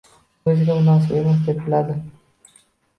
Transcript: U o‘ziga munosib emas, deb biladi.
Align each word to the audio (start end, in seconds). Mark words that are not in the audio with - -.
U 0.47 0.51
o‘ziga 0.53 0.77
munosib 0.79 1.15
emas, 1.21 1.39
deb 1.51 1.63
biladi. 1.69 2.03